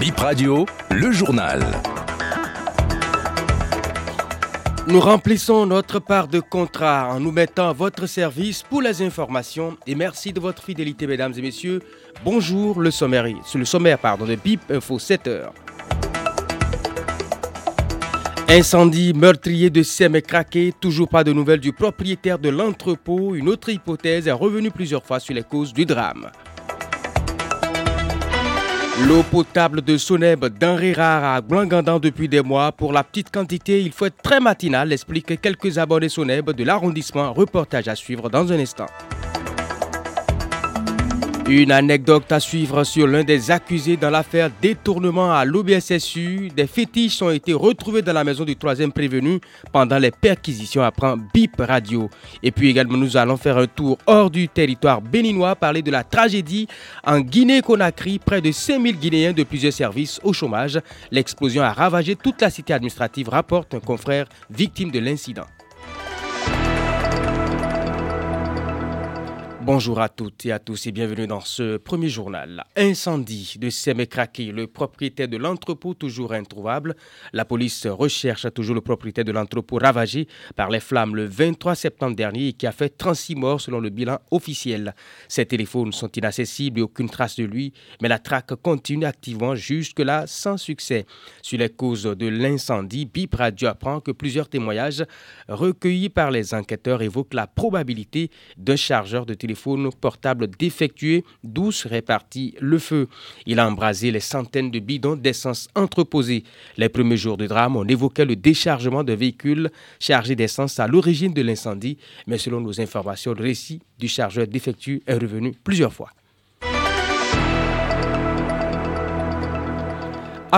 Bip 0.00 0.18
Radio, 0.18 0.66
le 0.90 1.10
journal. 1.10 1.64
Nous 4.86 5.00
remplissons 5.00 5.64
notre 5.64 6.00
part 6.00 6.28
de 6.28 6.40
contrat 6.40 7.08
en 7.08 7.18
nous 7.18 7.32
mettant 7.32 7.70
à 7.70 7.72
votre 7.72 8.06
service 8.06 8.62
pour 8.62 8.82
les 8.82 9.00
informations 9.00 9.78
et 9.86 9.94
merci 9.94 10.34
de 10.34 10.40
votre 10.40 10.62
fidélité 10.62 11.06
mesdames 11.06 11.32
et 11.36 11.40
messieurs. 11.40 11.80
Bonjour 12.24 12.80
le 12.80 12.90
sommaire, 12.90 13.26
le 13.26 13.64
sommaire 13.64 13.98
pardon, 13.98 14.26
de 14.26 14.34
BIP 14.34 14.70
Info 14.70 14.98
7 14.98 15.26
heures. 15.28 15.54
Incendie 18.48 19.14
meurtrier 19.14 19.70
de 19.70 19.82
Sem 19.82 20.20
craqué, 20.20 20.74
toujours 20.78 21.08
pas 21.08 21.24
de 21.24 21.32
nouvelles 21.32 21.60
du 21.60 21.72
propriétaire 21.72 22.38
de 22.38 22.50
l'entrepôt. 22.50 23.34
Une 23.34 23.48
autre 23.48 23.70
hypothèse 23.70 24.28
est 24.28 24.32
revenue 24.32 24.70
plusieurs 24.70 25.04
fois 25.04 25.20
sur 25.20 25.34
les 25.34 25.42
causes 25.42 25.72
du 25.72 25.86
drame. 25.86 26.30
L'eau 29.04 29.22
potable 29.22 29.82
de 29.82 29.98
Soneb 29.98 30.46
denrée 30.58 30.94
rare 30.94 31.22
à 31.22 31.40
Blangandan 31.42 31.98
depuis 31.98 32.28
des 32.28 32.40
mois. 32.40 32.72
Pour 32.72 32.94
la 32.94 33.04
petite 33.04 33.30
quantité, 33.30 33.82
il 33.82 33.92
faut 33.92 34.06
être 34.06 34.22
très 34.22 34.40
matinal, 34.40 34.90
explique 34.90 35.38
quelques 35.38 35.76
abonnés 35.76 36.08
Soneb 36.08 36.50
de 36.50 36.64
l'arrondissement. 36.64 37.34
Reportage 37.34 37.88
à 37.88 37.94
suivre 37.94 38.30
dans 38.30 38.50
un 38.50 38.58
instant. 38.58 38.86
Une 41.48 41.70
anecdote 41.70 42.32
à 42.32 42.40
suivre 42.40 42.82
sur 42.82 43.06
l'un 43.06 43.22
des 43.22 43.52
accusés 43.52 43.96
dans 43.96 44.10
l'affaire 44.10 44.50
détournement 44.60 45.32
à 45.32 45.44
l'OBSSU. 45.44 46.48
Des 46.48 46.66
fétiches 46.66 47.22
ont 47.22 47.30
été 47.30 47.52
retrouvés 47.52 48.02
dans 48.02 48.12
la 48.12 48.24
maison 48.24 48.44
du 48.44 48.56
troisième 48.56 48.90
prévenu 48.90 49.38
pendant 49.72 49.98
les 49.98 50.10
perquisitions, 50.10 50.82
apprend 50.82 51.16
BIP 51.16 51.60
Radio. 51.60 52.10
Et 52.42 52.50
puis 52.50 52.68
également, 52.68 52.98
nous 52.98 53.16
allons 53.16 53.36
faire 53.36 53.58
un 53.58 53.68
tour 53.68 53.96
hors 54.06 54.28
du 54.28 54.48
territoire 54.48 55.00
béninois, 55.00 55.54
parler 55.54 55.82
de 55.82 55.92
la 55.92 56.02
tragédie 56.02 56.66
en 57.04 57.20
Guinée-Conakry. 57.20 58.18
Près 58.18 58.40
de 58.40 58.50
5000 58.50 58.98
Guinéens 58.98 59.32
de 59.32 59.44
plusieurs 59.44 59.72
services 59.72 60.18
au 60.24 60.32
chômage. 60.32 60.80
L'explosion 61.12 61.62
a 61.62 61.72
ravagé 61.72 62.16
toute 62.16 62.42
la 62.42 62.50
cité 62.50 62.72
administrative, 62.72 63.28
rapporte 63.28 63.72
un 63.74 63.80
confrère 63.80 64.26
victime 64.50 64.90
de 64.90 64.98
l'incident. 64.98 65.46
Bonjour 69.66 69.98
à 69.98 70.08
toutes 70.08 70.46
et 70.46 70.52
à 70.52 70.60
tous 70.60 70.86
et 70.86 70.92
bienvenue 70.92 71.26
dans 71.26 71.40
ce 71.40 71.76
premier 71.76 72.08
journal. 72.08 72.62
Incendie 72.76 73.56
de 73.58 73.68
Semekraki, 73.68 74.52
le 74.52 74.68
propriétaire 74.68 75.26
de 75.26 75.36
l'entrepôt 75.36 75.92
toujours 75.92 76.34
introuvable. 76.34 76.94
La 77.32 77.44
police 77.44 77.84
recherche 77.88 78.46
toujours 78.54 78.76
le 78.76 78.80
propriétaire 78.80 79.24
de 79.24 79.32
l'entrepôt 79.32 79.78
ravagé 79.82 80.28
par 80.54 80.70
les 80.70 80.78
flammes 80.78 81.16
le 81.16 81.24
23 81.24 81.74
septembre 81.74 82.14
dernier 82.14 82.46
et 82.46 82.52
qui 82.52 82.68
a 82.68 82.70
fait 82.70 82.96
36 82.96 83.34
morts 83.34 83.60
selon 83.60 83.80
le 83.80 83.90
bilan 83.90 84.20
officiel. 84.30 84.94
Ces 85.26 85.46
téléphones 85.46 85.90
sont 85.90 86.12
inaccessibles 86.12 86.78
et 86.78 86.82
aucune 86.82 87.10
trace 87.10 87.34
de 87.34 87.44
lui, 87.44 87.72
mais 88.00 88.08
la 88.08 88.20
traque 88.20 88.54
continue 88.62 89.04
activement 89.04 89.56
jusque-là 89.56 90.28
sans 90.28 90.58
succès. 90.58 91.06
Sur 91.42 91.58
les 91.58 91.70
causes 91.70 92.04
de 92.04 92.28
l'incendie, 92.28 93.04
BIP 93.04 93.34
Radio 93.34 93.66
apprend 93.66 93.98
que 93.98 94.12
plusieurs 94.12 94.48
témoignages 94.48 95.04
recueillis 95.48 96.08
par 96.08 96.30
les 96.30 96.54
enquêteurs 96.54 97.02
évoquent 97.02 97.34
la 97.34 97.48
probabilité 97.48 98.30
d'un 98.56 98.76
chargeur 98.76 99.26
de 99.26 99.34
téléphone 99.34 99.55
portable 100.00 100.48
défectué 100.48 101.24
d'où 101.42 101.72
serait 101.72 102.02
parti 102.02 102.54
le 102.60 102.78
feu. 102.78 103.08
Il 103.46 103.58
a 103.58 103.68
embrasé 103.68 104.10
les 104.10 104.20
centaines 104.20 104.70
de 104.70 104.78
bidons 104.78 105.16
d'essence 105.16 105.68
entreposés. 105.74 106.44
Les 106.76 106.88
premiers 106.88 107.16
jours 107.16 107.36
du 107.36 107.46
drame, 107.46 107.76
on 107.76 107.84
évoquait 107.84 108.24
le 108.24 108.36
déchargement 108.36 109.04
de 109.04 109.12
véhicules 109.12 109.70
chargés 109.98 110.36
d'essence 110.36 110.78
à 110.78 110.86
l'origine 110.86 111.32
de 111.32 111.42
l'incendie, 111.42 111.98
mais 112.26 112.38
selon 112.38 112.60
nos 112.60 112.80
informations, 112.80 113.34
le 113.34 113.42
récit 113.42 113.80
du 113.98 114.08
chargeur 114.08 114.46
défectueux 114.46 115.00
est 115.06 115.14
revenu 115.14 115.52
plusieurs 115.64 115.92
fois. 115.92 116.10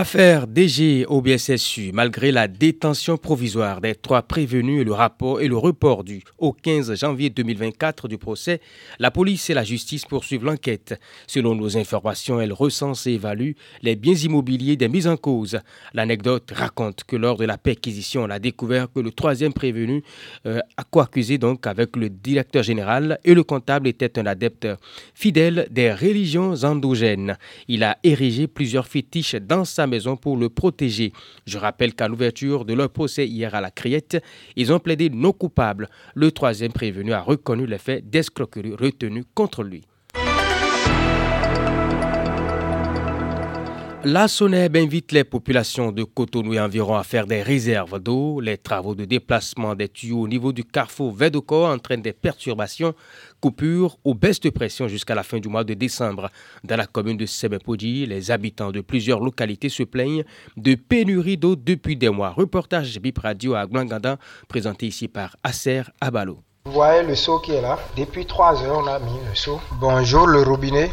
Affaire 0.01 0.47
DG 0.47 1.07
au 1.07 1.21
BSSU, 1.21 1.91
malgré 1.93 2.31
la 2.31 2.47
détention 2.47 3.17
provisoire 3.17 3.81
des 3.81 3.97
trois 3.97 4.23
prévenus 4.23 4.81
et 4.81 4.85
le 4.85 4.93
rapport 4.93 5.41
et 5.41 5.49
le 5.49 5.57
report 5.57 6.05
du 6.05 6.23
au 6.39 6.53
15 6.53 6.95
janvier 6.95 7.31
2024 7.31 8.07
du 8.07 8.17
procès, 8.17 8.61
la 9.01 9.11
police 9.11 9.51
et 9.51 9.55
la 9.55 9.65
justice 9.65 10.05
poursuivent 10.05 10.45
l'enquête. 10.45 10.95
Selon 11.27 11.57
nos 11.57 11.77
informations, 11.77 12.41
elle 12.41 12.53
recense 12.53 13.09
et 13.09 13.15
évalue 13.15 13.55
les 13.83 13.97
biens 13.97 14.15
immobiliers 14.15 14.77
des 14.77 14.87
mises 14.87 15.09
en 15.09 15.17
cause. 15.17 15.59
L'anecdote 15.95 16.53
raconte 16.55 17.03
que 17.03 17.17
lors 17.17 17.37
de 17.37 17.45
la 17.45 17.59
perquisition, 17.59 18.23
on 18.23 18.31
a 18.31 18.39
découvert 18.39 18.93
que 18.93 19.01
le 19.01 19.11
troisième 19.11 19.53
prévenu, 19.53 20.05
euh, 20.47 20.61
a 20.77 20.85
co-accusé 20.85 21.39
donc 21.39 21.67
avec 21.67 21.97
le 21.97 22.09
directeur 22.09 22.63
général 22.63 23.19
et 23.25 23.35
le 23.35 23.43
comptable, 23.43 23.89
était 23.89 24.17
un 24.17 24.27
adepte 24.27 24.69
fidèle 25.13 25.67
des 25.73 25.93
religions 25.93 26.55
endogènes. 26.63 27.37
Il 27.67 27.83
a 27.83 27.99
érigé 28.05 28.47
plusieurs 28.47 28.87
fétiches 28.87 29.35
dans 29.35 29.65
sa 29.65 29.88
maison 29.89 30.17
pour 30.17 30.37
le 30.37 30.49
protéger. 30.49 31.13
Je 31.47 31.59
rappelle 31.59 31.95
qu'à 31.95 32.09
l'ouverture 32.09 32.65
de 32.65 32.75
leur 32.75 32.91
procès 32.91 33.27
hier 33.27 33.55
à 33.55 33.61
la 33.61 33.71
Criette, 33.71 34.23
ils 34.57 34.73
ont 34.73 34.79
plaidé 34.79 35.11
non 35.11 35.33
coupable. 35.33 35.89
Le 36.15 36.31
troisième 36.31 36.73
prévenu 36.73 37.13
a 37.13 37.21
reconnu 37.21 37.67
les 37.67 37.79
faits 37.79 38.09
d'escroquerie 38.09 38.75
retenus 38.75 39.25
contre 39.35 39.63
lui. 39.63 39.83
La 44.11 44.27
SONEB 44.27 44.75
invite 44.77 45.13
les 45.13 45.23
populations 45.23 45.93
de 45.93 46.03
Cotonou 46.03 46.55
et 46.55 46.61
environ 46.61 46.97
à 46.97 47.03
faire 47.03 47.27
des 47.27 47.43
réserves 47.43 47.99
d'eau. 47.99 48.41
Les 48.41 48.57
travaux 48.57 48.95
de 48.95 49.05
déplacement 49.05 49.75
des 49.75 49.91
tuyaux 49.91 50.21
au 50.21 50.27
niveau 50.29 50.51
du 50.51 50.65
carrefour 50.65 51.13
Vedoko 51.13 51.67
entraînent 51.67 52.01
des 52.01 52.15
perturbations, 52.15 52.95
coupures 53.39 53.99
ou 54.07 54.15
baisses 54.15 54.41
de 54.41 54.49
pression 54.49 54.89
jusqu'à 54.89 55.15
la 55.15 55.23
fin 55.23 55.41
du 55.41 55.49
mois 55.49 55.63
de 55.63 55.75
décembre. 55.75 56.31
Dans 56.65 56.77
la 56.77 56.87
commune 56.87 57.19
de 57.19 57.27
Sebepodi, 57.27 58.07
les 58.07 58.31
habitants 58.31 58.73
de 58.73 58.81
plusieurs 58.81 59.21
localités 59.21 59.69
se 59.69 59.83
plaignent 59.83 60.25
de 60.57 60.75
pénurie 60.75 61.37
d'eau 61.37 61.55
depuis 61.55 61.95
des 61.95 62.09
mois. 62.09 62.31
Reportage 62.31 62.99
BIP 63.01 63.19
Radio 63.19 63.57
à 63.57 63.67
Glanganda, 63.67 64.17
présenté 64.49 64.87
ici 64.87 65.09
par 65.09 65.37
Acer 65.45 65.83
Abalo. 66.01 66.39
Vous 66.65 66.73
voyez 66.73 67.03
le 67.03 67.15
seau 67.15 67.41
qui 67.41 67.53
est 67.53 67.61
là 67.61 67.79
Depuis 67.95 68.25
trois 68.25 68.55
heures, 68.63 68.79
on 68.83 68.87
a 68.87 69.01
mis 69.01 69.19
le 69.29 69.35
seau. 69.35 69.61
Bonjour 69.79 70.27
le 70.27 70.41
robinet. 70.45 70.91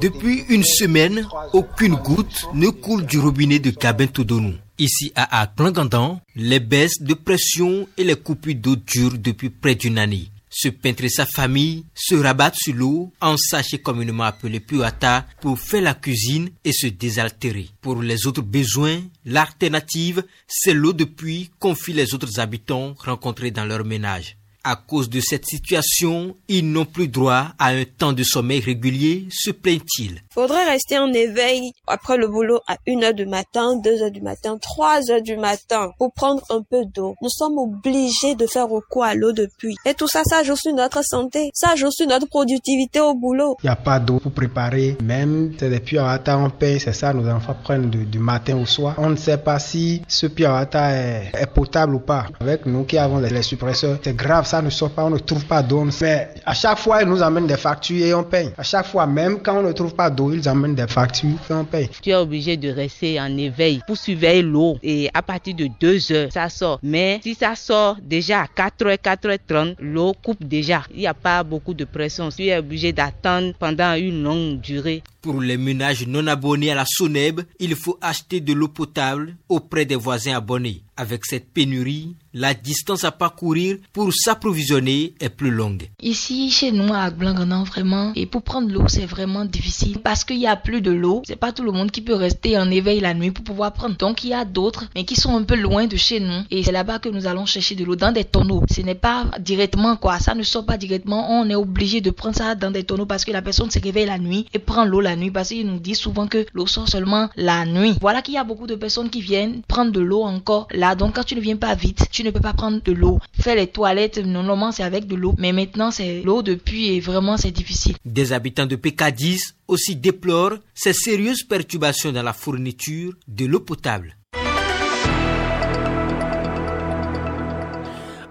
Depuis 0.00 0.44
une 0.48 0.64
semaine, 0.64 1.26
aucune 1.52 1.94
goutte 1.96 2.46
ne 2.54 2.68
coule 2.68 3.06
du 3.06 3.18
robinet 3.18 3.58
de 3.58 3.70
Kabin-Todonou. 3.70 4.54
Ici 4.78 5.12
à 5.16 5.40
Aklangandan, 5.42 6.20
les 6.36 6.60
baisses 6.60 7.02
de 7.02 7.14
pression 7.14 7.88
et 7.96 8.04
les 8.04 8.14
coupures 8.14 8.54
d'eau 8.54 8.76
durent 8.76 9.18
depuis 9.18 9.50
près 9.50 9.74
d'une 9.74 9.98
année. 9.98 10.30
Ce 10.50 10.68
peintre 10.68 11.04
et 11.04 11.10
sa 11.10 11.26
famille 11.26 11.84
se 11.94 12.14
rabattent 12.14 12.56
sur 12.56 12.74
l'eau, 12.74 13.12
en 13.20 13.36
sachet 13.36 13.78
communément 13.78 14.24
appelé 14.24 14.60
puata, 14.60 15.26
pour 15.40 15.58
faire 15.58 15.82
la 15.82 15.94
cuisine 15.94 16.50
et 16.64 16.72
se 16.72 16.86
désaltérer. 16.86 17.68
Pour 17.82 18.02
les 18.02 18.26
autres 18.26 18.42
besoins, 18.42 19.00
l'alternative, 19.26 20.24
c'est 20.46 20.74
l'eau 20.74 20.92
de 20.92 21.04
pluie 21.04 21.50
qu'ont 21.58 21.76
les 21.88 22.14
autres 22.14 22.40
habitants 22.40 22.94
rencontrés 22.98 23.50
dans 23.50 23.66
leur 23.66 23.84
ménage. 23.84 24.37
À 24.70 24.76
cause 24.76 25.08
de 25.08 25.20
cette 25.20 25.46
situation, 25.46 26.36
ils 26.46 26.70
n'ont 26.70 26.84
plus 26.84 27.08
droit 27.08 27.46
à 27.58 27.68
un 27.68 27.84
temps 27.84 28.12
de 28.12 28.22
sommeil 28.22 28.60
régulier, 28.60 29.26
se 29.30 29.50
plaint-il. 29.50 30.20
Faudrait 30.30 30.68
rester 30.68 30.98
en 30.98 31.10
éveil 31.10 31.72
après 31.86 32.18
le 32.18 32.28
boulot 32.28 32.60
à 32.68 32.76
1 32.86 33.02
heure 33.02 33.14
du 33.14 33.24
matin, 33.24 33.76
2 33.82 34.02
heures 34.02 34.10
du 34.10 34.20
matin, 34.20 34.58
3 34.60 35.10
heures 35.10 35.22
du 35.22 35.38
matin 35.38 35.92
pour 35.96 36.12
prendre 36.12 36.42
un 36.50 36.60
peu 36.60 36.84
d'eau. 36.84 37.14
Nous 37.22 37.30
sommes 37.30 37.56
obligés 37.56 38.34
de 38.34 38.46
faire 38.46 38.68
recours 38.68 39.04
à 39.04 39.14
l'eau 39.14 39.32
de 39.32 39.48
pluie. 39.56 39.74
Et 39.86 39.94
tout 39.94 40.06
ça, 40.06 40.20
ça 40.26 40.42
joue 40.42 40.54
sur 40.54 40.74
notre 40.74 41.02
santé, 41.02 41.48
ça 41.54 41.74
joue 41.74 41.90
sur 41.90 42.06
notre 42.06 42.26
productivité 42.28 43.00
au 43.00 43.14
boulot. 43.14 43.56
Il 43.62 43.68
n'y 43.68 43.72
a 43.72 43.76
pas 43.76 43.98
d'eau 43.98 44.18
pour 44.18 44.32
préparer, 44.32 44.98
même 45.02 45.54
c'est 45.58 45.70
des 45.70 45.80
puits 45.80 45.96
à 45.96 46.20
on 46.26 46.50
paye, 46.50 46.78
c'est 46.78 46.92
ça, 46.92 47.14
nos 47.14 47.26
enfants 47.26 47.56
prennent 47.64 47.88
du 47.88 48.18
matin 48.18 48.58
au 48.58 48.66
soir. 48.66 48.96
On 48.98 49.08
ne 49.08 49.16
sait 49.16 49.38
pas 49.38 49.58
si 49.60 50.02
ce 50.08 50.26
puits 50.26 50.44
à 50.44 50.68
est, 50.92 51.30
est 51.32 51.46
potable 51.54 51.94
ou 51.94 52.00
pas. 52.00 52.26
Avec 52.38 52.66
nous 52.66 52.84
qui 52.84 52.98
avons 52.98 53.16
les 53.16 53.42
suppresseurs, 53.42 53.98
c'est 54.04 54.14
grave 54.14 54.44
ça 54.46 54.57
ne 54.62 54.70
sort 54.70 54.90
pas, 54.90 55.04
on 55.04 55.10
ne 55.10 55.18
trouve 55.18 55.44
pas 55.44 55.62
d'eau. 55.62 55.84
Mais 56.00 56.28
à 56.44 56.54
chaque 56.54 56.78
fois, 56.78 57.02
ils 57.02 57.08
nous 57.08 57.22
amènent 57.22 57.46
des 57.46 57.56
factures 57.56 58.04
et 58.04 58.14
on 58.14 58.24
paye. 58.24 58.50
À 58.56 58.62
chaque 58.62 58.86
fois, 58.86 59.06
même 59.06 59.40
quand 59.42 59.58
on 59.58 59.62
ne 59.62 59.72
trouve 59.72 59.94
pas 59.94 60.10
d'eau, 60.10 60.32
ils 60.32 60.48
amènent 60.48 60.74
des 60.74 60.86
factures 60.86 61.38
et 61.50 61.52
on 61.52 61.64
paye. 61.64 61.88
Tu 62.02 62.10
es 62.10 62.14
obligé 62.14 62.56
de 62.56 62.70
rester 62.70 63.20
en 63.20 63.36
éveil 63.36 63.80
pour 63.86 63.96
surveiller 63.96 64.42
l'eau. 64.42 64.78
Et 64.82 65.10
à 65.14 65.22
partir 65.22 65.54
de 65.54 65.68
2 65.80 66.12
heures, 66.12 66.32
ça 66.32 66.48
sort. 66.48 66.78
Mais 66.82 67.20
si 67.22 67.34
ça 67.34 67.54
sort 67.54 67.96
déjà 68.02 68.42
à 68.42 68.46
4h, 68.46 68.98
4h30, 68.98 69.76
l'eau 69.80 70.14
coupe 70.22 70.44
déjà. 70.44 70.82
Il 70.92 71.00
n'y 71.00 71.06
a 71.06 71.14
pas 71.14 71.42
beaucoup 71.42 71.74
de 71.74 71.84
pression. 71.84 72.28
Tu 72.30 72.46
es 72.46 72.58
obligé 72.58 72.92
d'attendre 72.92 73.52
pendant 73.58 73.94
une 73.94 74.22
longue 74.22 74.60
durée. 74.60 75.02
Pour 75.20 75.40
les 75.40 75.56
ménages 75.56 76.06
non 76.06 76.26
abonnés 76.26 76.70
à 76.70 76.74
la 76.76 76.84
SONEB, 76.86 77.40
il 77.58 77.74
faut 77.74 77.98
acheter 78.00 78.40
de 78.40 78.52
l'eau 78.52 78.68
potable 78.68 79.34
auprès 79.48 79.84
des 79.84 79.96
voisins 79.96 80.36
abonnés. 80.36 80.82
Avec 81.00 81.26
cette 81.26 81.52
pénurie, 81.52 82.16
la 82.34 82.54
distance 82.54 83.04
à 83.04 83.12
parcourir 83.12 83.76
pour 83.92 84.12
s'approvisionner 84.12 85.14
est 85.20 85.28
plus 85.28 85.52
longue. 85.52 85.88
Ici, 86.02 86.50
chez 86.50 86.72
nous, 86.72 86.92
à 86.92 87.10
Blanc-Gandon, 87.10 87.62
vraiment, 87.62 88.10
et 88.16 88.26
pour 88.26 88.42
prendre 88.42 88.68
l'eau, 88.68 88.88
c'est 88.88 89.06
vraiment 89.06 89.44
difficile 89.44 90.00
parce 90.00 90.24
qu'il 90.24 90.38
y 90.38 90.48
a 90.48 90.56
plus 90.56 90.80
de 90.80 90.90
l'eau. 90.90 91.22
C'est 91.24 91.36
pas 91.36 91.52
tout 91.52 91.62
le 91.62 91.70
monde 91.70 91.92
qui 91.92 92.00
peut 92.00 92.16
rester 92.16 92.58
en 92.58 92.68
éveil 92.68 92.98
la 92.98 93.14
nuit 93.14 93.30
pour 93.30 93.44
pouvoir 93.44 93.72
prendre. 93.72 93.96
Donc, 93.96 94.24
il 94.24 94.30
y 94.30 94.34
a 94.34 94.44
d'autres, 94.44 94.86
mais 94.96 95.04
qui 95.04 95.14
sont 95.14 95.36
un 95.36 95.44
peu 95.44 95.54
loin 95.54 95.86
de 95.86 95.96
chez 95.96 96.18
nous. 96.18 96.42
Et 96.50 96.64
c'est 96.64 96.72
là-bas 96.72 96.98
que 96.98 97.08
nous 97.08 97.28
allons 97.28 97.46
chercher 97.46 97.76
de 97.76 97.84
l'eau 97.84 97.94
dans 97.94 98.10
des 98.10 98.24
tonneaux. 98.24 98.64
Ce 98.68 98.80
n'est 98.80 98.96
pas 98.96 99.26
directement, 99.38 99.94
quoi. 99.94 100.18
Ça 100.18 100.34
ne 100.34 100.42
sort 100.42 100.66
pas 100.66 100.78
directement. 100.78 101.30
On 101.30 101.48
est 101.48 101.54
obligé 101.54 102.00
de 102.00 102.10
prendre 102.10 102.34
ça 102.34 102.56
dans 102.56 102.72
des 102.72 102.82
tonneaux 102.82 103.06
parce 103.06 103.24
que 103.24 103.30
la 103.30 103.42
personne 103.42 103.70
se 103.70 103.78
réveille 103.78 104.06
la 104.06 104.18
nuit 104.18 104.46
et 104.52 104.58
prend 104.58 104.84
l'eau 104.84 105.00
la 105.00 105.14
nuit 105.14 105.30
parce 105.30 105.50
qu'il 105.50 105.68
nous 105.68 105.78
dit 105.78 105.94
souvent 105.94 106.26
que 106.26 106.44
l'eau 106.54 106.66
sort 106.66 106.88
seulement 106.88 107.28
la 107.36 107.64
nuit. 107.66 107.94
Voilà 108.00 108.20
qu'il 108.20 108.34
y 108.34 108.38
a 108.38 108.44
beaucoup 108.44 108.66
de 108.66 108.74
personnes 108.74 109.10
qui 109.10 109.20
viennent 109.20 109.62
prendre 109.68 109.92
de 109.92 110.00
l'eau 110.00 110.24
encore 110.24 110.66
là 110.72 110.87
donc 110.94 111.14
quand 111.14 111.24
tu 111.24 111.34
ne 111.34 111.40
viens 111.40 111.56
pas 111.56 111.74
vite, 111.74 112.06
tu 112.10 112.22
ne 112.24 112.30
peux 112.30 112.40
pas 112.40 112.52
prendre 112.52 112.82
de 112.82 112.92
l'eau. 112.92 113.18
Faire 113.40 113.56
les 113.56 113.66
toilettes, 113.66 114.18
normalement 114.18 114.72
c'est 114.72 114.82
avec 114.82 115.06
de 115.06 115.16
l'eau. 115.16 115.34
Mais 115.38 115.52
maintenant 115.52 115.90
c'est 115.90 116.22
l'eau 116.22 116.42
depuis 116.42 116.88
et 116.88 117.00
vraiment 117.00 117.36
c'est 117.36 117.50
difficile. 117.50 117.96
Des 118.04 118.32
habitants 118.32 118.66
de 118.66 118.76
PK10 118.76 119.54
aussi 119.68 119.96
déplorent 119.96 120.58
ces 120.74 120.92
sérieuses 120.92 121.42
perturbations 121.42 122.12
dans 122.12 122.22
la 122.22 122.32
fourniture 122.32 123.14
de 123.26 123.46
l'eau 123.46 123.60
potable. 123.60 124.17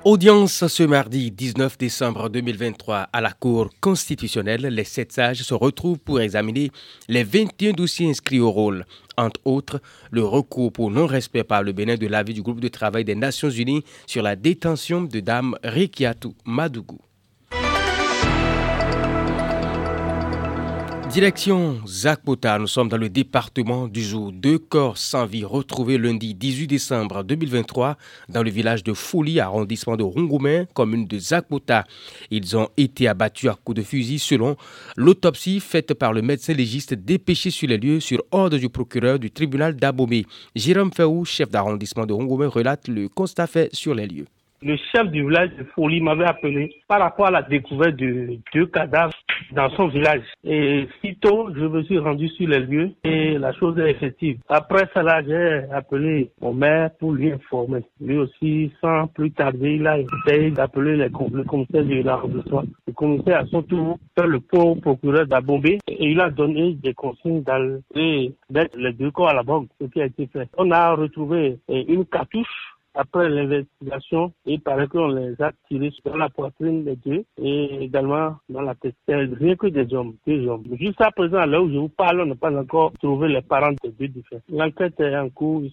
Audience 0.09 0.65
ce 0.68 0.83
mardi 0.83 1.31
19 1.31 1.77
décembre 1.77 2.30
2023 2.30 3.09
à 3.12 3.19
la 3.19 3.33
Cour 3.33 3.68
constitutionnelle. 3.81 4.62
Les 4.68 4.86
sept 4.86 5.12
sages 5.12 5.44
se 5.44 5.54
retrouvent 5.54 6.00
pour 6.00 6.21
examiner 6.21 6.71
les 7.09 7.25
21 7.25 7.74
dossiers 7.74 8.09
inscrits 8.09 8.39
au 8.39 8.50
rôle. 8.50 8.86
Entre 9.18 9.42
autres, 9.44 9.81
le 10.12 10.24
recours 10.24 10.71
pour 10.71 10.92
non-respect 10.92 11.44
par 11.44 11.62
le 11.62 11.74
Bénin 11.74 11.98
de 11.98 12.07
l'avis 12.07 12.33
du 12.33 12.42
groupe 12.42 12.62
de 12.62 12.69
travail 12.69 13.04
des 13.04 13.15
Nations 13.15 13.50
Unies 13.50 13.83
sur 14.06 14.24
la 14.24 14.38
détention 14.38 15.01
de 15.01 15.19
Dame 15.19 15.57
Rikiatu 15.62 16.30
Madougou. 16.45 17.00
Direction 21.09 21.80
Zakpota, 21.88 22.59
nous 22.59 22.68
sommes 22.68 22.89
dans 22.89 22.98
le 22.98 23.09
département 23.09 23.88
du 23.88 24.04
jour. 24.04 24.33
Deux 24.33 24.59
corps 24.59 24.98
sans 24.98 25.25
vie 25.25 25.45
retrouvés 25.45 25.98
lundi 25.98 26.36
18 26.36 26.68
décembre 26.68 27.24
2023 27.24 27.98
dans 28.27 28.44
le 28.44 28.50
village 28.50 28.83
de 28.83 28.94
Fouli, 28.94 29.39
arrondissement 29.39 29.95
de 29.95 30.04
Rongoumé, 30.04 30.65
commune 30.74 31.07
de 31.07 31.18
Zakpota. 31.18 31.86
Ils 32.30 32.57
ont 32.57 32.68
été 32.75 33.07
abattus 33.07 33.50
à 33.50 33.56
coups 33.56 33.77
de 33.77 33.83
fusil 33.83 34.19
selon 34.19 34.57
l'autopsie 34.98 35.62
faite 35.62 35.94
par 35.94 36.12
le 36.12 36.21
médecin 36.21 36.54
légiste 36.54 36.94
dépêché 36.94 37.51
sur 37.51 37.69
les 37.69 37.77
lieux 37.77 38.01
sur 38.01 38.21
ordre 38.31 38.57
du 38.57 38.69
procureur 38.69 39.18
du 39.18 39.31
tribunal 39.31 39.77
d'Abomey. 39.77 40.25
Jérôme 40.56 40.92
Feou, 40.94 41.24
chef 41.24 41.50
d'arrondissement 41.50 42.06
de 42.06 42.13
Rongoumé, 42.13 42.48
relate 42.48 42.89
le 42.89 43.07
constat 43.07 43.48
fait 43.48 43.74
sur 43.74 43.95
les 43.95 44.07
lieux. 44.07 44.25
Le 44.63 44.75
chef 44.92 45.07
du 45.12 45.21
village 45.24 45.51
de 45.56 45.63
Folie 45.75 46.01
m'avait 46.01 46.25
appelé 46.25 46.74
par 46.88 47.00
rapport 47.00 47.27
à 47.27 47.31
la 47.31 47.44
découverte 47.44 47.95
de 47.95 48.39
deux 48.56 48.65
cadavres 48.65 49.13
dans 49.51 49.69
son 49.71 49.88
village. 49.88 50.24
Et 50.44 50.88
sitôt, 51.00 51.54
je 51.54 51.65
me 51.65 51.83
suis 51.83 52.00
rendu 52.00 52.27
sur 52.30 52.48
les 52.48 52.62
lieux 52.62 52.92
et 53.04 53.38
la 53.38 53.54
chose 53.54 53.77
est 53.77 53.92
effective. 53.92 54.39
Après 54.50 54.89
cela, 54.95 55.21
j'ai 55.24 55.71
appelé 55.71 56.31
mon 56.42 56.56
maire 56.56 56.89
pour 57.00 57.12
lui 57.12 57.31
informer. 57.31 57.81
Lui 58.01 58.18
aussi, 58.18 58.71
sans 58.81 59.06
plus 59.06 59.31
tarder, 59.31 59.75
il 59.75 59.86
a 59.86 60.00
essayé 60.00 60.50
d'appeler 60.50 60.95
le 60.95 61.09
commissaire 61.44 61.86
de 61.86 62.01
l'arrondissement. 62.01 62.63
Le 62.88 62.94
commissaire, 62.94 63.42
à 63.42 63.45
son 63.45 63.62
tour, 63.62 64.00
fait 64.18 64.25
le 64.25 64.39
pauvre 64.39 64.81
procureur 64.81 65.27
d'Abombé 65.27 65.77
et 65.88 66.09
il 66.09 66.19
a 66.19 66.31
donné 66.31 66.74
des 66.74 66.95
consignes 66.95 67.44
d'aller 67.44 68.33
mettre 68.50 68.75
les 68.75 68.94
deux 68.94 69.12
corps 69.12 69.30
à 69.30 69.36
la 69.36 69.44
banque, 69.44 69.69
ce 69.80 69.86
qui 69.86 70.01
a 70.01 70.06
été 70.06 70.25
fait. 70.33 70.50
On 70.57 70.71
a 70.71 70.95
retrouvé 70.95 71.59
une 71.69 72.06
cartouche 72.06 72.74
après 72.97 73.29
l'investigation, 73.29 74.33
il 74.45 74.59
paraît 74.59 74.88
qu'on 74.88 75.07
les 75.07 75.39
a 75.41 75.51
tirés 75.67 75.91
sur 75.91 76.17
la 76.17 76.29
poitrine 76.29 76.83
des 76.83 76.95
deux 76.95 77.23
et 77.41 77.83
également 77.83 78.35
dans 78.49 78.61
la 78.61 78.73
tête. 78.75 78.95
Rien 79.07 79.55
que 79.55 79.67
des 79.67 79.94
hommes, 79.94 80.15
des 80.25 80.45
hommes. 80.47 80.63
Jusqu'à 80.79 81.11
présent, 81.11 81.45
là 81.45 81.61
où 81.61 81.69
je 81.71 81.77
vous 81.77 81.89
parle, 81.89 82.21
on 82.21 82.25
n'a 82.25 82.35
pas 82.35 82.51
encore 82.51 82.91
trouvé 82.94 83.27
les 83.29 83.41
parents 83.41 83.73
des 83.83 83.91
deux 83.91 84.07
différents. 84.07 84.41
L'enquête 84.49 84.99
est 84.99 85.15
en 85.15 85.29
cours. 85.29 85.63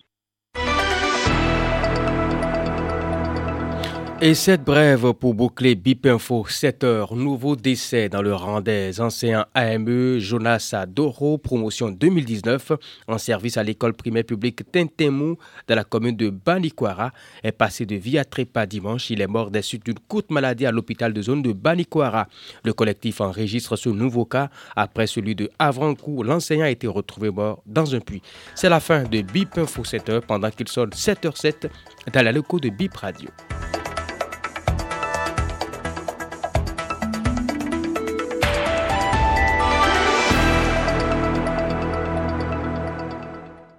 Et 4.26 4.32
cette 4.32 4.64
brève 4.64 5.12
pour 5.12 5.34
boucler 5.34 5.74
BIP 5.74 6.06
Info 6.06 6.46
7 6.48 6.82
heures. 6.84 7.14
Nouveau 7.14 7.56
décès 7.56 8.08
dans 8.08 8.22
le 8.22 8.34
rang 8.34 8.62
des 8.62 8.98
enseignants 9.02 9.44
AME 9.52 10.16
Jonas 10.18 10.70
Adoro, 10.72 11.36
promotion 11.36 11.90
2019 11.90 12.72
en 13.06 13.18
service 13.18 13.58
à 13.58 13.62
l'école 13.62 13.92
primaire 13.92 14.24
publique 14.24 14.62
Tintemou 14.72 15.36
dans 15.68 15.74
la 15.74 15.84
commune 15.84 16.16
de 16.16 16.30
Banikwara 16.30 17.10
est 17.42 17.52
passé 17.52 17.84
de 17.84 17.96
vie 17.96 18.16
à 18.16 18.24
trépas 18.24 18.64
dimanche. 18.64 19.10
Il 19.10 19.20
est 19.20 19.26
mort 19.26 19.50
des 19.50 19.60
suites 19.60 19.84
d'une 19.84 19.98
courte 19.98 20.30
maladie 20.30 20.64
à 20.64 20.72
l'hôpital 20.72 21.12
de 21.12 21.20
zone 21.20 21.42
de 21.42 21.52
Banikwara. 21.52 22.26
Le 22.64 22.72
collectif 22.72 23.20
enregistre 23.20 23.76
ce 23.76 23.90
nouveau 23.90 24.24
cas 24.24 24.48
après 24.74 25.06
celui 25.06 25.34
de 25.34 25.50
Avrancourt. 25.58 26.24
L'enseignant 26.24 26.64
a 26.64 26.70
été 26.70 26.86
retrouvé 26.86 27.30
mort 27.30 27.62
dans 27.66 27.94
un 27.94 28.00
puits. 28.00 28.22
C'est 28.54 28.70
la 28.70 28.80
fin 28.80 29.02
de 29.02 29.20
BIP 29.20 29.58
Info 29.58 29.84
7 29.84 30.08
heures 30.08 30.22
pendant 30.22 30.50
qu'il 30.50 30.68
sonne 30.68 30.88
7h07 30.88 31.68
dans 32.10 32.22
la 32.22 32.32
locaux 32.32 32.58
de 32.58 32.70
BIP 32.70 32.96
Radio. 32.96 33.28